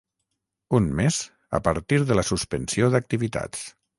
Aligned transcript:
Un 0.77 0.87
mes 0.99 1.19
a 1.59 1.59
partir 1.69 2.01
de 2.11 2.19
la 2.21 2.25
suspensió 2.31 2.91
d'activitats. 2.97 3.63